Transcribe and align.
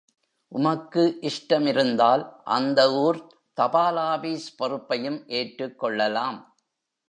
உமக்கு 0.47 1.17
இஷ்டமிருந்தால், 1.21 2.23
அந்த 2.43 2.93
ஊர்த் 2.93 3.33
தபாலாபீஸ் 3.61 4.49
பொறுப்பையும் 4.57 5.27
ஏற்றுக்கொள்ளலாம். 5.27 6.55